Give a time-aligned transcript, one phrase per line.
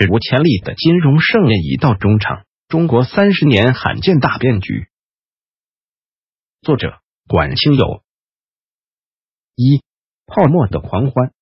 [0.00, 4.86] 史无前例的金融盛宴已到中场，中国三十年罕见大变局。
[6.62, 8.02] 作者：管清友。
[9.54, 9.82] 一
[10.24, 11.32] 泡沫的狂欢。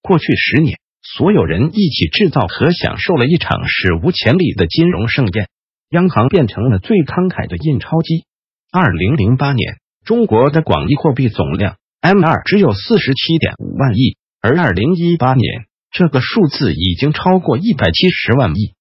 [0.00, 5.50] 过去十年，所有人一起制造和享受了一场史无前例的金融盛宴，
[5.90, 8.24] 央行变成了最慷慨的印钞机。
[8.70, 15.66] 二零零八年，中国的广义货币总量 M 二只有四十七点五万亿，而二零一八年。
[15.92, 18.72] 这个数字已经超过一百七十万亿。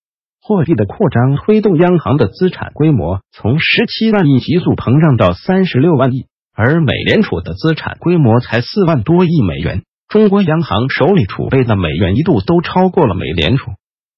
[0.41, 9.83] 货币的扩张推动央行的资产规模从十七万亿急速膨胀到三十六万亿，而美联储的资产规模才四万多亿美元。
[10.07, 13.71] 中国央行手里储备的美元一度都超过了美联储。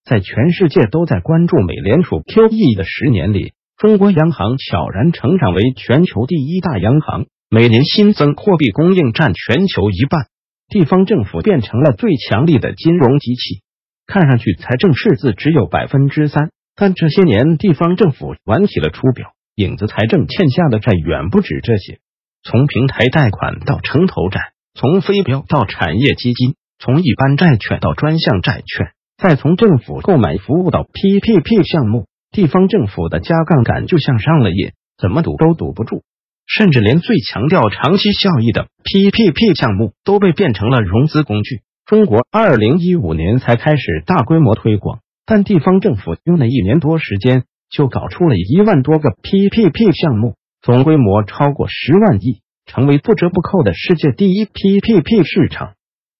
[0.05, 10.27] 在全世界都在关注美联储 QE 的十年里，中国央行悄然成长为全球第一大央行，每年新增货币供应占全球一半。
[10.74, 13.62] 地方政府变成了最强力的金融机器，
[14.07, 21.99] 看上去财政赤字只有百分之三，但这些年地方政府玩起了出表，影子财政欠下的债远不止这些。
[22.41, 24.40] 从平台贷款到城投债，
[24.74, 36.02] 从非标到产业基金，从一般债券到专项债券，再从政府购买服务到 PPP 项目，地方政府的加杠杆就像上了瘾，怎么赌都赌不住。
[36.46, 41.62] 甚至连最强调长期效益的 PPP 项目都被变成了融资工具。
[41.86, 55.74] 中国二零一五年才开始大规模推广，但地方政府用了一年多时间就搞出了一万多个 PPP 项目，总规模超过十万亿，成为不折不扣的世界第一 PPP 市场。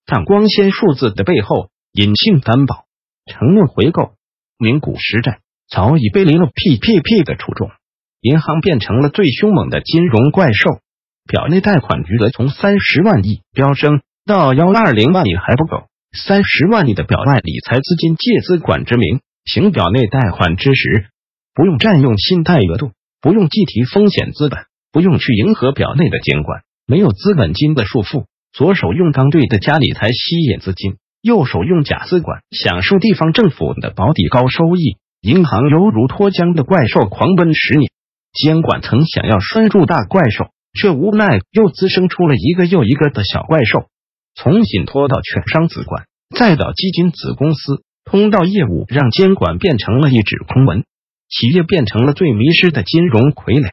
[0.06, 2.86] 但光鲜数字的背后，隐性担保、
[3.26, 4.16] 承诺回购、
[4.58, 7.70] 名股实债早已背离了 PPP 的初衷。
[8.24, 10.80] 银行变成了最凶猛的金融怪兽，
[11.28, 21.08] 表内贷款余额从三十万亿飙升到幺二零万亿还不够，三十万亿的表外理财资金借资管之名行表内贷款之时，
[21.54, 28.24] 不用占用信贷额度，不用计提风险资本，不用去迎合表内的监管，没有资本金的束缚，
[28.54, 37.92] 左手用刚兑的加理财吸引资金，右手用假资管享受地方政府的保底高收益，银行犹如脱缰的怪兽狂奔十年。
[38.34, 43.86] 监管层想要拴住大怪兽，却无奈又滋生出了一个又一个的小怪兽。
[44.36, 46.06] 从信托到券商子管，
[46.36, 50.84] 再到基金子公司，通道业务让监管变成了一纸空文，
[51.30, 53.70] 企业变成了最迷失的金融傀儡。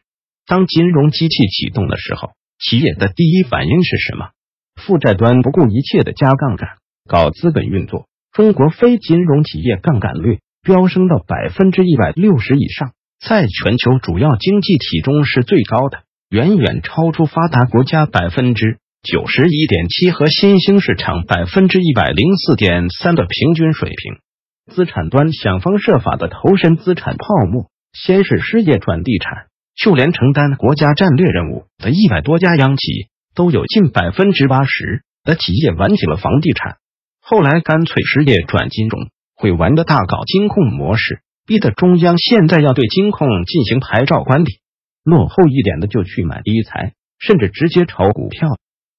[0.47, 4.31] 当金融机器启动的时候，企业的第一反应是什么？
[4.77, 6.69] 负债端不顾一切的加杠杆，
[7.09, 8.06] 搞资本运作。
[8.32, 12.92] 中国非金融企业杠杆率飙升到百分之一百六十以上。
[13.20, 24.75] 在全球主要经济体中是最高的，远远超出发达国家百分之九十一点七和新兴市场百分之一百零四点三的平均水平。
[24.75, 36.78] 资产端想方设法的投身资产泡沫，先是失业转地产，就连承担国家战略任务的一百多家央企，都有近百分之八十的企业玩起了房地产。
[37.20, 41.20] 后来干脆失业转金融，会玩的大搞金控模式。
[41.50, 44.61] 逼得中央现在要对金控进行牌照管理，
[45.03, 48.50] 落后一点的就去买理财，甚至直接炒股票。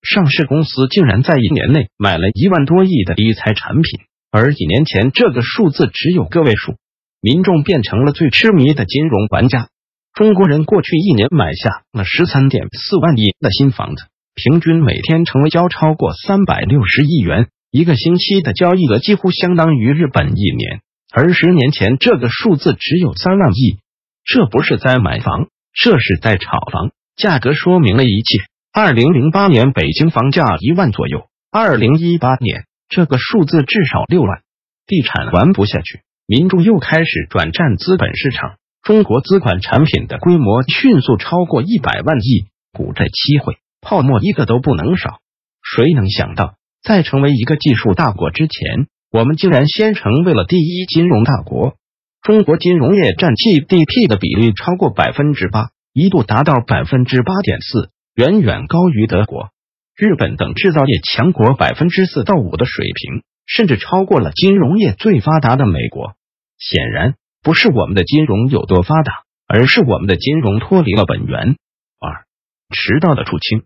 [0.02, 4.02] 上市公司竟然在一年内买了一万多亿的理财产品，
[4.32, 6.76] 而几年前这个数字只有个位数。
[7.22, 9.70] 民众变成了最痴迷的金融玩家。
[10.14, 14.04] 中国人过去一年买下了十三点四万亿的新房子，
[14.36, 20.82] 平均每天成交超过三百六十亿元，一个星期的交易额几乎相当于日本一年。
[21.14, 23.80] 而十年前，这个数字只有三万亿。
[24.24, 26.92] 这不是在买房，这是在炒房。
[27.18, 28.46] 价格说明了一切。
[28.72, 34.42] 二零零八年北京房价一万左右，二零一八年这个数字至少六万。
[34.88, 38.56] 地产玩不下去，民众又开始转战资本市场。
[38.82, 45.20] 中国资管产品的规模迅速超过一百万亿，股债期会泡沫一个都不能少。
[45.62, 48.88] 谁能想到，在成为一个技术大国之前？
[49.12, 51.76] 我们竟然先成为了第一金融大国，
[52.22, 59.50] 中国金融业占 GDP 的比例超过百分之八，一度达到百分之八点四，远远高于德国、
[59.98, 66.14] 日本等制造业强国百分之四到五的水平，甚至超过了金融业最发达的美国。
[66.58, 69.12] 显然，不是我们的金融有多发达，
[69.46, 71.58] 而是我们的金融脱离了本源。
[72.00, 72.24] 二，
[72.70, 73.64] 迟到的出清，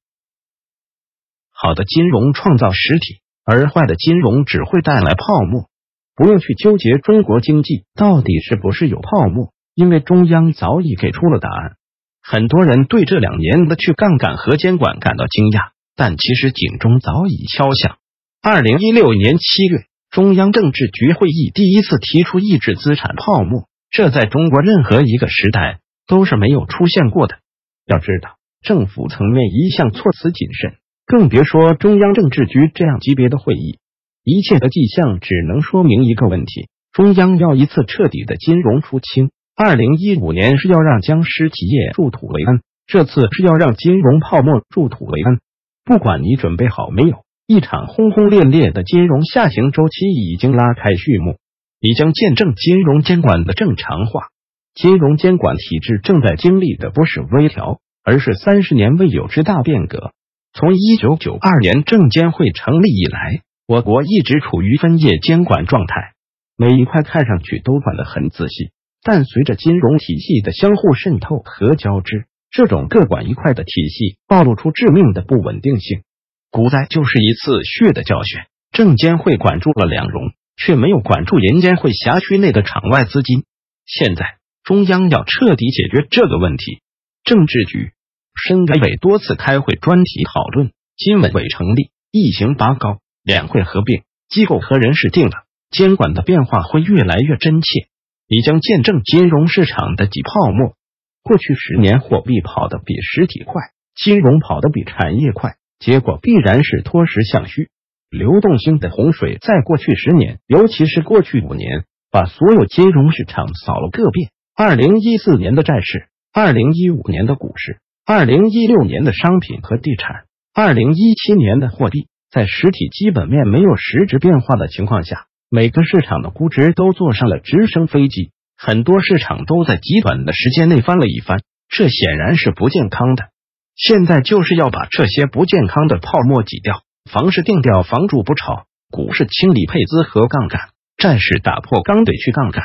[1.52, 3.22] 好的金融创造实体。
[3.46, 5.70] 而坏的金融只会带来泡沫，
[6.16, 11.76] 不用去纠结中国经济到底是不是有泡沫，因为中央早已给出了答案。
[12.24, 17.98] 很多人对这两年的去杠杆和监管感到惊讶，但其实警钟早已敲响。
[18.42, 27.38] 二零一六年七月，中央政治局会议第一次提出抑制资产泡沫，这在中国任何一个时代都是没有出现过的。
[27.86, 33.78] 要知道，政府层面一向措辞谨慎，更别说中央政治局这样级别的会议。
[34.24, 39.30] 一切的迹象只能说明一个问题：中央要一次彻底的金融出清。
[39.56, 45.40] 二零一五年是要让僵尸企业入土为安，这次是要让金融泡沫入土为安。
[45.86, 51.38] 不管你准备好没有，一场轰轰烈烈的金融下行周期已经拉开序幕，
[51.80, 54.30] 你将见证金融监管的正常化。
[54.74, 60.12] 金融监管体制正在经历的不是微调，而是三十年未有之大变革。
[60.58, 63.42] 从一九九二年证监会成立以来。
[63.68, 66.14] 我国一直处于分业监管状态，
[66.56, 68.70] 每一块看上去都管得很仔细，
[69.04, 76.04] 但随着金融体系的相互渗透和交织，这种各管一块的体系暴露出致命的不稳定性。
[76.52, 78.40] 股灾就是一次血的教训。
[78.72, 83.44] 证监会管住了两融，却没有管住银监会辖区内的场外资金。
[83.86, 86.82] 现在中央要彻底解决这个问题，
[87.24, 87.94] 政治局、
[88.36, 93.00] 深改委多次开会专题讨论，金委委成立，一行拔高。
[93.24, 97.88] 两会合并，机构和人事定了，监管的变化会越来越真切。
[98.28, 100.76] 你将见证金融市场的挤泡沫。
[101.24, 103.62] 过去十年，货币跑得比实体快，
[103.96, 107.70] 金融跑得比产业快，结果必然是脱实向虚。
[108.12, 114.30] 流动性的洪水在过去十年，尤其是过去五年，把所有金融市场扫了个遍。
[114.56, 122.08] 二零一四年的债市，二零一五年的股市，二零一六年的商品和地产，二零一七年的货币。
[122.30, 133.30] 在实体基本面没有实质变化的情况下，每个市场的估值都坐上了直升飞机，很多市场都在极短的时间内翻了一番，这显然是不健康的。
[133.76, 142.62] 现在就是要把这些不健康的泡沫挤掉，房市定调，房住不炒，股市清理配资和杠杆，债市打破刚得去杠杆。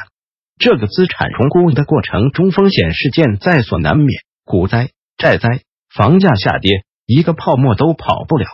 [0.58, 4.08] 这个资产重估的过程中，风险事件在所难免，
[4.44, 5.60] 股灾、债灾、
[5.94, 8.46] 房价下跌，一个泡沫都跑不了。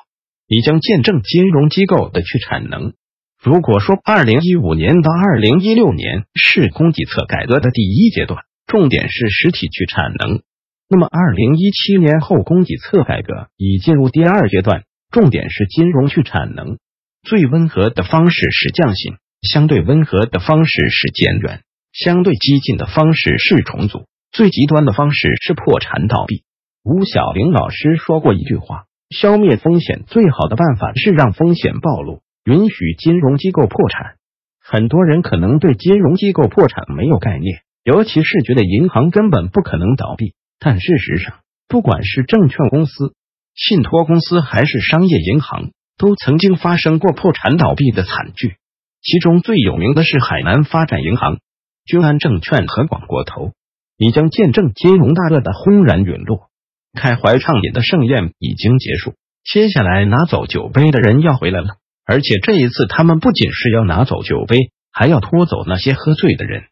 [0.48, 2.94] 你将见证金融机构的去产能。
[3.40, 10.42] 如果说二零一五年到二零一六年是供给侧改革的第一阶段，重点是实体去产能，
[10.88, 14.82] 那么二零一七年后供给侧改革已进入第二阶段，
[15.12, 16.78] 重点是金融去产能。
[17.22, 21.60] 最温和的方式是降薪，相对温和的方式是减员，
[21.92, 26.42] 相对激进的方式是重组，最极端的方式是破产倒闭。
[26.88, 28.84] 吴晓玲老师说过一句话。
[29.10, 34.14] 消灭风险最好的办法是让风险暴露，允许金融机构破产。
[34.62, 40.34] 很多人可能对金融机构破产没有概念，尤其是觉得银行根本不可能倒闭。
[40.60, 43.14] 但事实上，不管是证券公司、
[43.56, 48.58] 信托公司还是商业银行，都曾经发生过破产倒闭的惨剧。
[49.02, 51.38] 其中最有名的是海南发展银行、
[51.84, 53.50] 君安证券和广国投。
[53.98, 56.48] 你将见证金融大鳄的轰然陨落。
[56.96, 59.14] 开怀畅饮的盛宴已经结束，
[59.44, 66.64] 接下来拿走酒杯的人要回来了，而且这一次他们不仅是要拿走酒杯，还要拖走那些喝醉的人。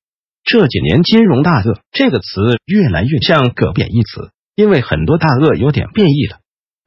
[0.43, 6.39] 这几年“金融大鳄”这个词越来越像个贬义词，因为很多大鳄有点变异了，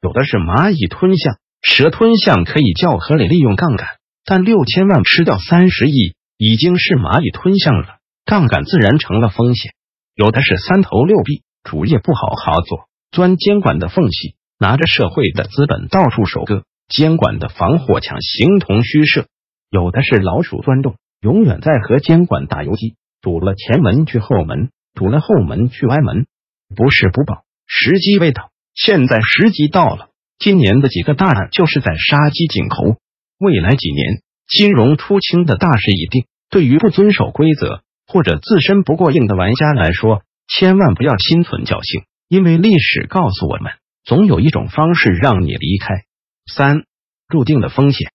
[0.02, 3.86] 有的是蚂蚁吞象、蛇吞象，可以较合理利用杠杆，
[4.24, 9.72] 但六千万吃掉三十亿已经是蚂蚁吞象了，杠杆自然成了风险。
[10.14, 12.87] 有的是三头六臂，主业不好好做。
[13.10, 19.26] 钻监管的缝隙，拿着社会的资本到处收割，监管的防火墙形同虚设。
[19.70, 26.26] 有的是老鼠钻洞，永远在和监管打游击，堵了前门去后门，堵了后门去歪门。
[26.74, 28.50] 不是不报，时机未到。
[28.74, 32.98] 现在时机到了，今年的几个大案就是在杀鸡儆猴。
[33.38, 36.26] 未来几年，金融出清的大势已定。
[36.50, 42.02] 对于不遵守规则或者自身不过硬的玩家来说，千万不要心存侥幸。
[42.28, 43.72] 因为历史告诉我们，
[44.04, 46.04] 总有一种方式让你离开。
[46.46, 46.84] 三，
[47.26, 48.12] 注定的风险。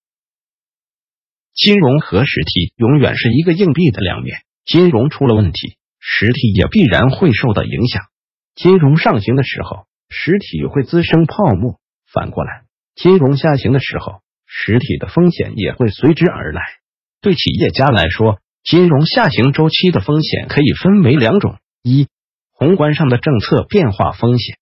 [1.55, 8.03] 金融和实体永远是一个硬币的两面，金融出了问题，实体也必然会受到影响。
[8.55, 11.79] 金融上行的时候，实体会滋生泡沫；
[12.11, 12.65] 反过来，
[12.95, 16.61] 金融下行的时候，实体的风险也会随之而来。
[17.19, 22.07] 对企业家来说，金融下行周期的风险可以分为两种：一。
[22.63, 24.55] 宏观上的政策变化风险，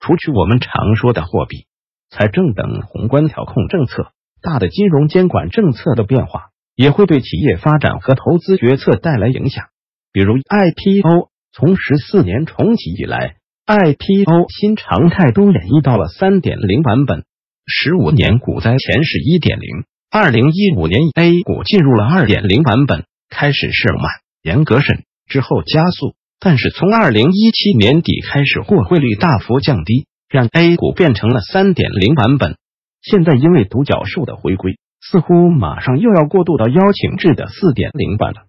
[0.00, 1.64] 除去我们常说的货币、
[2.10, 9.68] 财政等宏观调控政策，大的金融监管政策的变化也会对企业发展和投资决策带来影响。
[10.12, 17.24] 比如 IPO，从十四年重启以来，IPO 新常态都演绎到了三点零版本。
[17.64, 24.04] 十五年股灾前是一点零，二零一五年 A 股进入了二点零版本，开始是慢，
[24.42, 32.56] 严格审之后加速，但是从二零一七年底开始，货汇率大幅降低，让 A 股变成了三点零版本。
[33.00, 38.46] 现在因为独角兽的回归，似乎马上又要过渡到邀请制的四点零版了。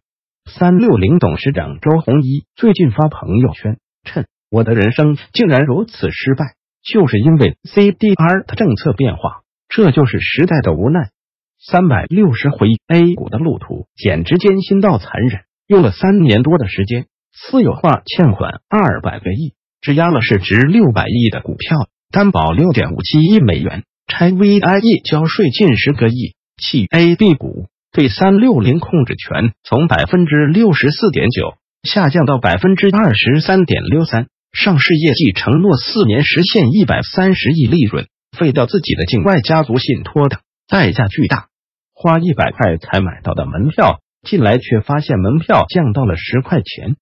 [0.51, 11.12] 三六零董事长周鸿祎最近发朋友圈，称我的人生竟然如此失败，就是因为 CDR 的政策变化，这就是时代的无奈。
[11.59, 27.67] 三百六十回 A 股的路途简直艰辛到残忍，用了三年多的时间，私有化欠款二百个亿，质押了市值六百亿的股票，担保六点五七亿美元，拆 VIE 交税近十个亿，弃 A、B 股。
[27.91, 41.49] 对三六零控制权从百分之六十四点九下降到百分之二十三点六三，上市业绩承诺四年实现一百三十亿利润，废掉自己的境外家族信托等，代价巨大。
[41.93, 46.95] 花一百块才买到的门票，进来却发现门票降到了十块钱。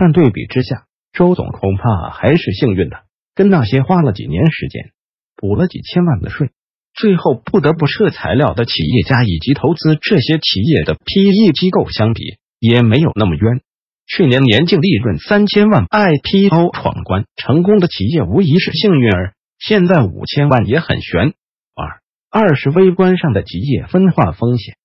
[0.00, 2.98] 但对比之下，周总恐怕还是幸运的，
[3.34, 4.92] 跟那些花了几年时间
[5.34, 6.50] 补了几千万的税。
[6.94, 13.60] 最后不得不撤材料的企业家以及投资这些企业的 PE 机构相比，也没有那么冤。
[14.06, 19.34] 去年年净利润三千万，IPO 闯关成功的企业无疑是幸运儿。
[19.58, 21.34] 现在五千万也很悬。
[21.74, 22.00] 二
[22.30, 24.76] 二是微观上的企业分化风险，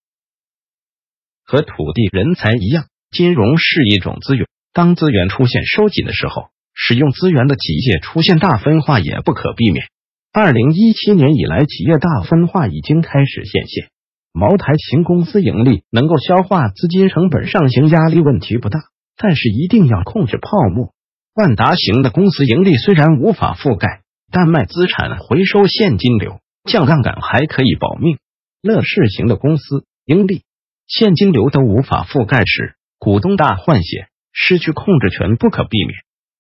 [1.44, 4.48] 和土地、人才一样，金融是一种资源。
[4.74, 9.86] 当资源出现收紧的时候，使用资源的企业出现大分化也不可避免。
[10.34, 13.90] 二零一七年以来，企业大分化已经开始显现。
[14.32, 18.80] 茅台型公司盈利能够消化资金成本上行压力问题不大，
[19.16, 20.92] 但是一定要控制泡沫。
[21.36, 24.02] 万达型的公司盈利虽然无法覆盖，
[24.32, 28.18] 但卖资产回收现金流、降杠杆还可以保命。
[28.64, 30.42] 乐视型的公司盈利、
[30.88, 35.96] 现金流都无法覆盖时，股东大换血，失去控制权不可避免。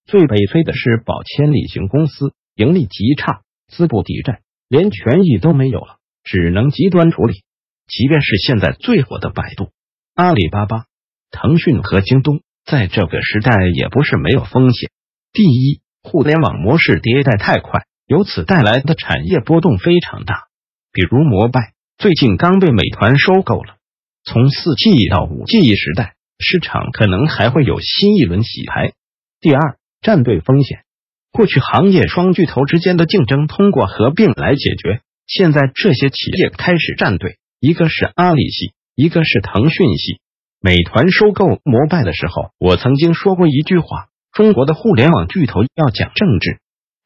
[0.05, 3.39] 最悲催的是宝千里行公司盈利极差。
[3.69, 7.43] 资不抵债，连权益都没有了，只能极端处理。
[7.87, 9.71] 即便是现在最火的百度、
[10.13, 10.85] 阿里巴巴、
[11.31, 14.91] 腾讯和京东，在这个时代也不是没有风险。
[15.31, 20.43] 第一，互联网模式迭代太快，由此带来的产业波动非常大。
[20.91, 23.77] 比如摩拜最近刚被美团收购了，
[24.23, 28.93] 从四 G 到五 G 时代，市场可能还会有新一轮洗牌。
[29.39, 30.83] 第二，战队风险。
[31.31, 40.19] 过去行业双巨头之间的竞争通过合并来解决，现在这些企业开始站队，一个是阿里系，一个是腾讯系。
[40.61, 46.59] 美团收购摩拜的时候，我曾经说过一句话：中国的互联网巨头要讲政治。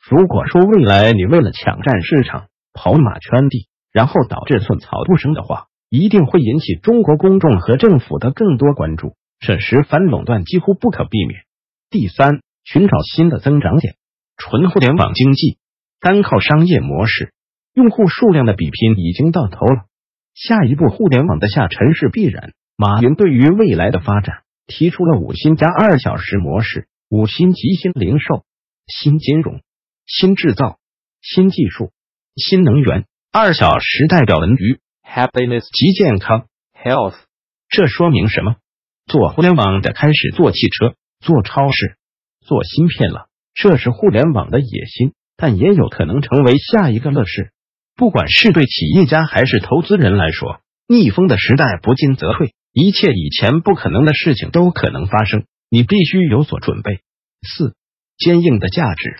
[0.09, 11.41] 如果说未来你为了抢占市场跑马圈地，然后导致寸草不生的话，一定会引起中国公众和政府的更多关注，这时反垄断几乎不可避免。
[11.89, 13.95] 第三，寻找新的增长点。
[14.35, 15.57] 纯互联网经济，
[15.99, 17.33] 单靠商业模式，
[17.73, 19.85] 用户数量的比拼已经到头了。
[20.35, 22.53] 下一步，互联网的下沉是必然。
[22.75, 28.43] 马云对于未来的发展提出了五新加二小时模式：五新即新零售、
[28.85, 29.61] 新金融、
[30.05, 30.77] 新制造、
[31.21, 31.91] 新技术、
[32.35, 33.05] 新能源。
[33.31, 37.15] 二小时代表文娱 （happiness） 及健康 （health）。
[37.69, 38.55] 这说明什么？
[39.05, 41.97] 做互联网的开始做汽车、做超市、
[42.41, 43.27] 做芯片了。
[43.53, 47.51] 这是互联网的野心，但也有可能成为下一个乐视。
[47.95, 57.01] 不管是对企业家还是投资人来说，逆风的时代不进则退，一切以前不可能的事情都可能发生，你必须有所准备。
[57.41, 57.75] 四，
[58.17, 59.17] 坚硬的价值。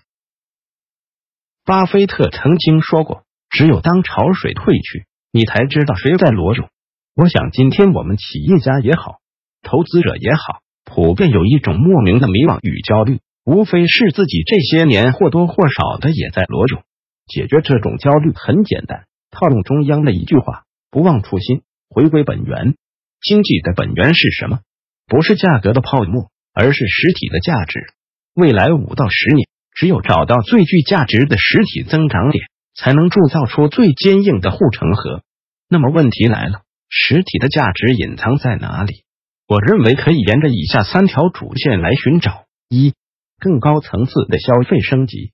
[1.66, 5.07] 巴菲特曾经说过：“只有当潮水退去，
[5.38, 6.68] 你才知道谁在裸泳。”
[7.14, 9.20] 我想，今天我们企业家也好，
[9.62, 13.20] 投资者也好，普遍有一种莫名的迷惘与焦虑。
[13.46, 16.84] 无非是自己这些年或多或少的也在裸泳。
[17.28, 22.76] 解决这种焦虑很简单，套用中央的一句话：不忘初心，回归本源。
[23.22, 24.60] 经济的本源是什么？
[25.06, 27.80] 不是价格的泡沫，而是实体的价值。
[28.34, 35.22] 未来五到十年，只有找到最具价值的实体增长点，才能铸造出最坚硬的护城河。
[35.70, 39.04] 那么问题来了，实体的价值隐藏在哪里？
[39.48, 42.94] 我认为可以沿着以下三条主线来寻找：一。
[43.40, 45.32] 更高层次的消费升级。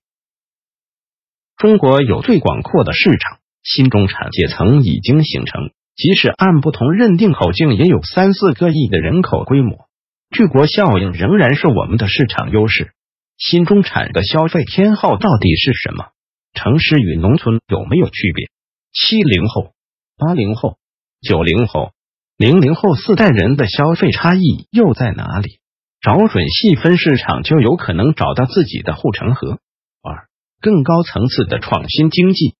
[1.56, 9.88] 中国有最广阔的市场，新中产阶层已经形成，即使按不同认定口径，也有三四个亿的人口规模。
[10.30, 12.92] 巨国效应仍然是我们的市场优势。
[13.38, 16.10] 新中产的消费偏好到底是什么？
[16.52, 18.48] 城市与农村有没有区别？
[18.92, 19.73] 七零后、
[20.16, 20.78] 八零后、
[21.20, 21.90] 九零后、
[22.36, 25.58] 零零后四代人的消费差异又在哪里？
[26.00, 29.58] 找准细分市场，就有可能找到自己的护城河。
[30.02, 30.28] 二、
[30.60, 32.54] 更高层次的创新经济。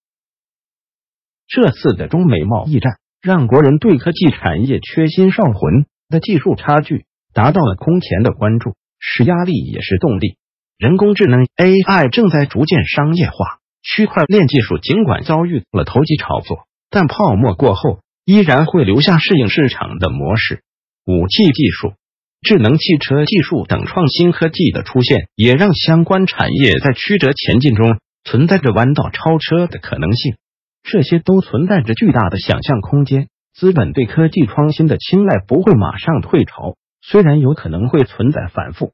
[1.47, 10.39] 这次的中美贸易战，让国人对科技产业缺芯少魂的技术差距达到了空前的关注，是压力也是动力。
[10.79, 20.63] 人工智能 AI 正在逐渐商业化，区块链技术尽管遭遇了投机炒作，但泡沫过后依然会留下适应市场的模式。
[21.05, 21.95] 五 G 技术。
[22.41, 30.37] 智能汽车技术等创新科技的出现，也让相关产业在曲折前进中存在着弯道超车的可能性。
[30.83, 33.29] 这些都存在着巨大的想象空间。
[33.55, 38.93] 资本对科技创新的青睐不会马上退潮，虽然有可能会存在反复。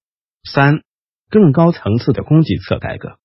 [0.49, 0.83] 三、
[1.29, 3.17] 更高层次的供给侧改革，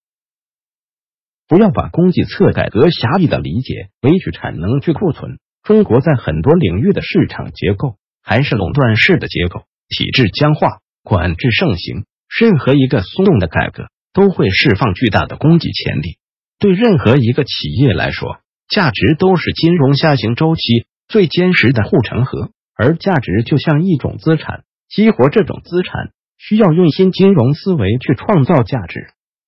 [1.48, 5.38] 不要把供给侧改革狭义的理解为去产能、去库存。
[5.64, 9.64] 中国在很多领域的市场结构还是垄断式的结构。
[9.88, 12.06] 体制僵化，管制盛行，
[12.40, 16.18] 任何一个松动的改革都会释放巨大的供给潜力。
[16.58, 22.50] 对任何一个企业来说，价值都是金融下行周期最坚实的护城河。
[22.78, 29.08] 而价值就像一种资产，激活这种资产需要用新金融思维去创造价值。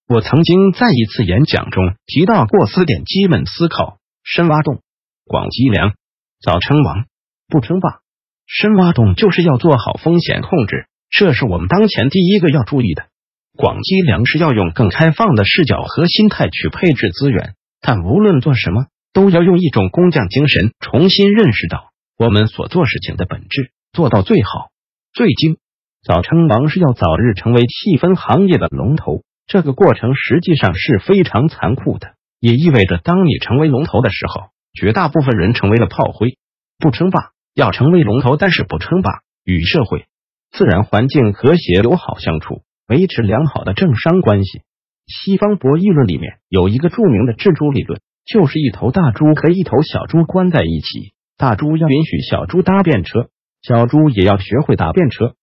[0.09, 4.79] 我曾经在一次演讲中提到过四点基本思考：深挖洞、
[5.25, 5.95] 广积粮、
[6.41, 7.05] 早称王、
[7.49, 7.99] 不称霸。
[8.45, 13.07] 深挖洞就是要做好风险控制，这是我们当前第一个要注意的。
[13.57, 24.69] 广积粮是要用更开放的视角和心态去配置资源，但无论做什么，都要用一种工匠精神，重新认识到我们所做事情的本质，做到最好、
[25.11, 25.57] 最精。
[26.01, 36.37] 早称王是要早日成为细分行业的龙头，这个过程实际上是非常残酷的，也意味着当你成为龙头的时候，绝大部分人成为了炮灰，
[36.77, 37.31] 不称霸。
[37.55, 40.05] 要成为龙头，但是不称霸，与社会、
[40.51, 44.61] 自然环境和谐友好相处，维持良好的政商关系。
[45.07, 53.29] 西方博弈论里面有一个著名的蜘蛛理论，就是一头大猪和一头小猪关在一起，大猪要允许小猪搭便车，
[53.63, 55.33] 小猪也要学会搭便车。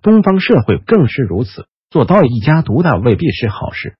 [0.00, 3.94] 东方社会更是如此，做到一家独大未必是好事。